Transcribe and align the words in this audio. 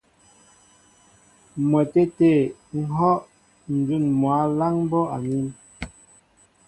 M̀mwɛtê 1.59 2.03
tê 2.17 2.33
ŋ̀hɔ́ 2.81 3.13
ǹjún 3.73 4.05
mwǎ 4.19 4.33
á 4.43 4.51
láŋ 4.59 4.75
bɔ́ 4.89 5.03
anín. 5.15 5.47